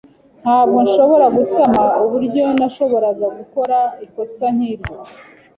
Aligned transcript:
Ntabwo 0.41 0.77
nshobora 0.85 1.25
gusama 1.37 1.81
uburyo 2.03 2.43
nashoboraga 2.57 3.27
gukora 3.37 3.77
ikosa 4.05 4.45
nkiryo. 4.55 4.95